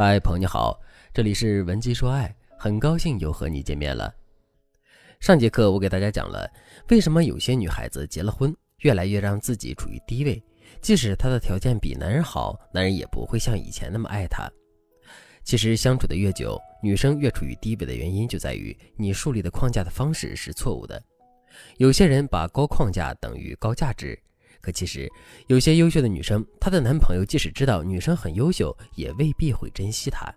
[0.00, 0.80] 嗨，朋友你好，
[1.12, 4.14] 这里是文姬说爱，很高兴又和你见面了。
[5.18, 6.48] 上节课我给大家讲了，
[6.88, 10.40] 为什么有些女孩子结了婚，越来越让自己处于低位，
[10.80, 14.48] 即使她的条件比男人好，男人也不会像以前那么爱她。
[15.42, 21.02] 其实相处的越久，女生越处于低位的原因就在于你树立的框架的方式是错误的。
[21.78, 24.16] 有些人把高框架等于高价值。
[24.60, 25.08] 可其实，
[25.46, 30.32] 有些优秀的女生，她的男朋友即使知道女生很优秀，也未必会珍惜她。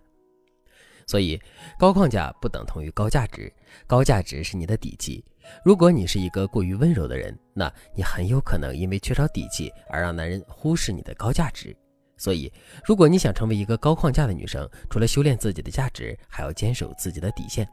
[1.08, 1.42] 所以，
[1.78, 3.52] 高框架不等同于高价值，
[3.88, 5.24] 高价值是你的底气。
[5.66, 11.76] 如果你是一个过于温柔的人，那你很有可能因为缺少底气而让男人忽视你的高价值。
[12.16, 12.50] 所以，
[12.86, 17.68] 如果你想成为一个高框架的女生，除了修炼自己的价值，还要坚守自己的底线，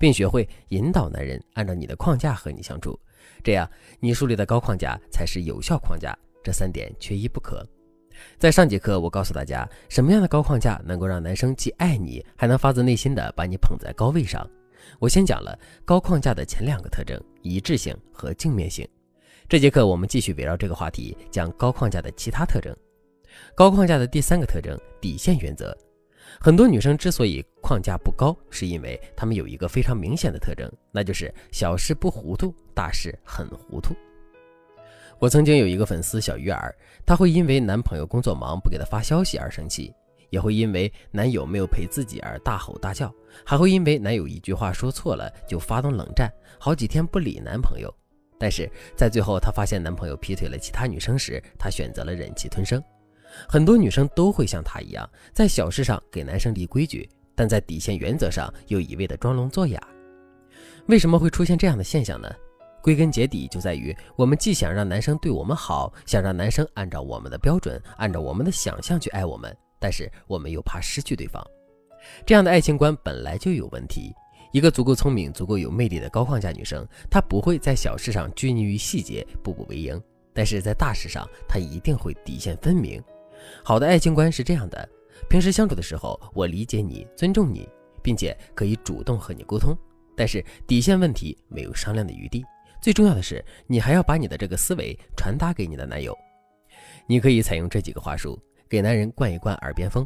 [0.00, 2.98] 并学会引导男人按照你的框架和你相处。
[3.42, 3.68] 这样，
[4.00, 7.66] 你树立的高框架才是有效框架，这三点缺一不可。
[8.38, 14.48] 在上节课，我告诉大家，什么样的高框架能够让男生既爱你，还能发自内心的把你捧在高位上。
[14.98, 18.86] 我先讲了高框架的前两个特征：一致性和镜面性。
[19.48, 22.74] 这节课我们继续围绕这个话题讲高框架的其他特征。
[23.54, 25.76] 高框架的第三个特征：底线原则。
[26.40, 33.94] 很多女生之所以框架不高，是因为她们有一个非常明显的特征，那就是小事不糊涂，大事很糊涂。
[35.18, 36.74] 我曾经有一个粉丝小鱼儿，
[37.06, 39.94] 她会因为男朋友工作忙不给她发消息而生气，
[40.30, 43.14] 也会因为男友没有陪自己而大吼大叫，
[43.44, 47.92] 还会因为男友一句话说错了就发动冷战，好几天不理男朋友。
[48.36, 52.82] 但是在最后，她发现男朋友劈腿了其他女生时，她选择了忍气吞声。
[53.48, 59.80] 很多女生都会像她一样，在小事上给男生立规矩，但在底线原则上又一味的装聋作哑。
[60.86, 62.28] 为什么会出现这样的现象呢？
[62.82, 71.42] 归根结底就在于我们既想让男生对我们好，想让男生按照我们的标准，按照我们的想象去爱我们，但是我们又怕失去对方。
[72.26, 74.12] 这样的爱情观本来就有问题。
[74.50, 79.98] 一个足够聪明、足够有魅力的高框架女生，她不会在小事上拘泥于细节，步步为营，
[80.34, 83.02] 但是在大事上，她一定会底线分明。
[83.64, 84.86] 好的爱情观是这样的：
[85.26, 87.66] 平时相处的时候，我理解你、尊重你，
[88.02, 89.74] 并且可以主动和你沟通，
[90.14, 92.44] 但是底线问题没有商量的余地。
[92.82, 96.18] 最重要的是，你还要把你的这个思维传达给你的男友。
[97.06, 98.36] 你可以采用这几个话术，
[98.68, 100.04] 给男人灌一灌耳边风。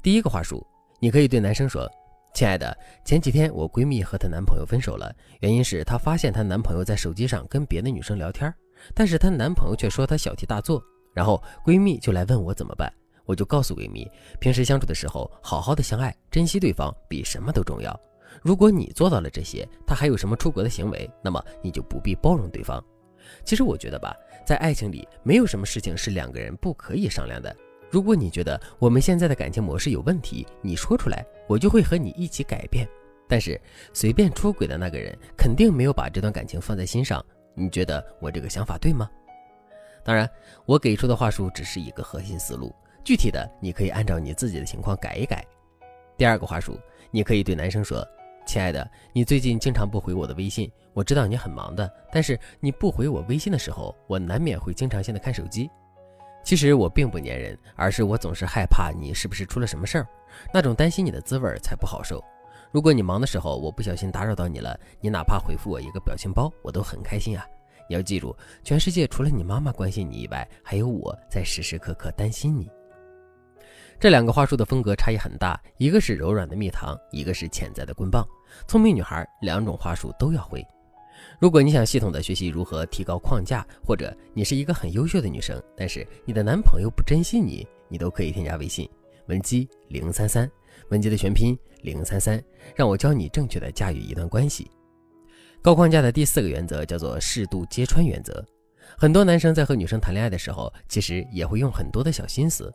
[0.00, 0.64] 第一个话术，
[1.00, 1.90] 你可以对男生说
[2.32, 8.54] ：“亲爱的，前几天我闺蜜和她男朋友分手了，原因是她发现她男朋友在手机上跟别的女生聊天，
[8.94, 10.80] 但是她男朋友却说她小题大做。”
[11.12, 12.88] 然后闺蜜就来问我怎么办，
[13.26, 14.08] 我就告诉闺蜜，
[14.38, 17.98] 平时相处的时候，好好的相爱，珍惜对方比什么都重要。
[18.40, 22.82] 如果你做到了这些，他还有什么出格的行为，那么你就不必包容对方。
[23.44, 24.16] 其实我觉得吧，
[24.46, 27.54] 在爱情里，没有什么事情是两个人不可以商量的。
[27.90, 32.88] 如果你觉得我们现在的感情模式有问题，你说出来，我就会和你一起改变。
[33.28, 33.60] 但是
[33.92, 37.24] 随便出轨的那个人，肯定没有把这段感情放在心上。
[37.54, 39.10] 你觉得我这个想法对吗？
[40.02, 40.28] 当然，
[40.66, 45.44] 我给出的话术只是一个核心思路，具体的你可以按照你自己的情况改一改。
[46.16, 46.78] 第二个话术，
[47.10, 48.06] 你可以对男生说
[48.44, 55.70] ：“亲爱的，你最近经常不回我的微信，我知道你很忙的，但是你不回我微信的时候，我难免会经常性的看手机。
[56.44, 60.06] 其实我并不粘人，而是我总是害怕你是不是出了什么事儿，
[60.52, 62.22] 那种担心你的滋味才不好受。
[62.72, 67.46] 如果你忙的时候我不小心打扰到你了，你哪怕回复我一个表情包，我都很开心啊。”
[67.88, 72.70] 你要记住，全世界除了你妈妈关心你以外，还有我在时时刻刻担心你。
[74.02, 78.26] 这两个话术的风格差异很大，一个是柔软的蜜糖，一个是潜在的棍棒。
[78.66, 80.60] 聪明女孩两种话术都要会。
[81.38, 88.90] 如果你想系统的学习如何提高框架，或者你是一个很优秀的女生，但是你的男朋友不珍惜你，你都可以添加微信
[89.26, 90.50] 文姬零三三，
[90.88, 92.42] 文姬的全拼零三三，
[92.74, 94.68] 让我教你正确的驾驭一段关系。
[95.62, 98.44] 高框架的第四个原则叫做适度揭穿原则。
[98.98, 102.68] 很多男生在和女生谈恋爱的时候，其实也会用很多的小心思。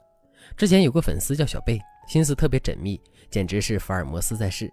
[0.55, 2.99] 之前有个粉丝叫小贝，心思特别缜密，
[3.29, 4.71] 简直是福尔摩斯在世。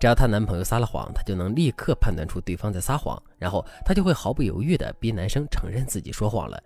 [0.00, 6.62] 只要她男朋友撒了谎，她就能立刻判断出对方在撒谎，然后她就会毫不犹豫地逼男生承认自己说谎了。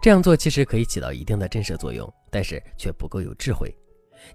[0.00, 3.74] 这样做其实可以起到一定的震慑作用，但是却不够有智慧。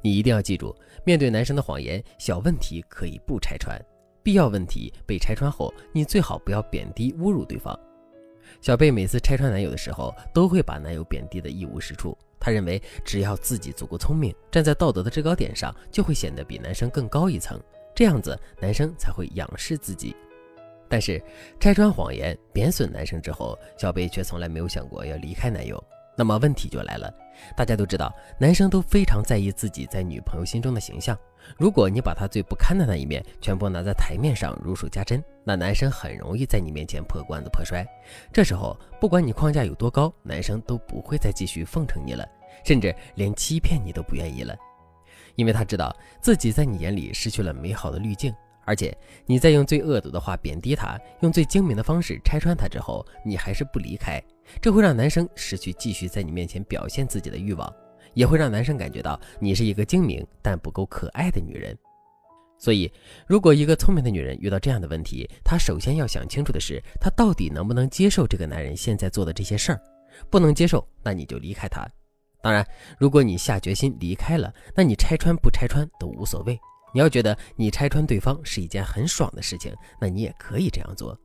[0.01, 0.75] 你一定要记住，
[1.05, 3.79] 面对男生的谎言，小问题可以不拆穿。
[4.21, 7.77] 必要问题被拆穿后，你最好不要贬低侮辱对方。
[8.67, 12.17] 小贝每次拆穿男友的时候，都会把男友贬低的一无是处。
[12.37, 17.57] 她认为只要自己足够聪明，站在道德的制高点上，就会显得比男生更高一层，
[17.95, 20.13] 这样子男生才会仰视自己。
[20.89, 21.23] 但是
[21.61, 25.81] 拆穿谎言、贬损男生之后，小贝却从来没有想过要离开男友。
[26.17, 27.13] 那么问题就来了，
[27.55, 31.15] 大家都知道，男生都非常在意自己在女朋友心中的形象。
[31.57, 37.85] 如果你把他最不堪的那一面全部拿在台面上如数家珍，那男生很容易在你面前破罐子破摔。
[38.33, 42.27] 这时候，不管你框架有多高，男生都不会再继续奉承你了，
[42.65, 44.57] 甚至连欺骗你都不愿意了，
[45.35, 48.33] 因为他知道自己在你眼里失去了美好的滤镜。
[48.67, 54.21] 而且你在用最恶毒的话贬低他，用最精明的方式拆穿他之后，你还是不离开，
[54.61, 57.73] 这会让男生失去继续在你面前表现自己的欲望，
[58.13, 61.75] 也会让男生感觉到你是一个精明但不够可爱的女人。
[62.59, 62.91] 所以，
[63.25, 69.81] 如果一个聪明的女人遇到这样的问题，她首先要想清楚的是，她到底能不能接受这个男人现在做的这些事儿。
[70.29, 71.87] 不能接受，那你就离开他。
[72.41, 72.65] 当然，
[72.99, 76.59] 如果你下决心离开了，那你拆穿不拆穿都无所谓。
[76.93, 81.17] 你要觉得你拆穿对方是一件很爽的事情，那你也可以这样做。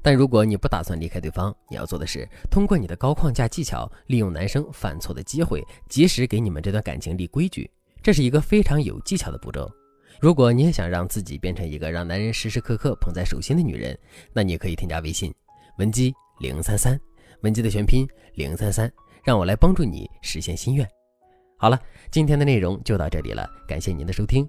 [0.00, 7.68] 但如果你不打算离开对方，你要做的是通过你的高框架技巧，利用男生犯错的机会，及时给你们这段感情立规矩。
[8.00, 9.68] 这是一个非常有技巧的步骤。
[10.20, 13.98] 如果你也想让自己变成一个让男人时时刻刻捧在手心的女人，
[14.32, 15.34] 那你可以添加微信
[15.78, 16.98] 文姬零三三，
[17.42, 18.90] 文姬的全拼零三三，
[19.24, 20.88] 让我来帮助你实现心愿。
[21.56, 21.80] 好了，
[22.12, 24.48] 今天的内容就到这里了，感谢您的收听。